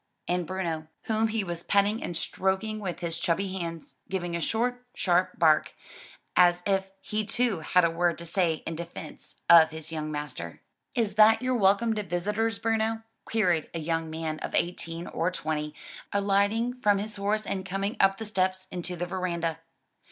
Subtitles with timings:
[0.27, 4.83] and Bruno, whom he was petting and stroking with his chubby hands, giving a short,
[4.95, 5.75] sharp bark,
[6.35, 10.59] as if he too had a word to say in defence of his young master.
[10.95, 15.75] "Is that your welcome to visitors, Bruno?" queried a young man of eighteen or twenty,
[16.11, 19.59] alighting from his horse and coming up the steps into the veranda.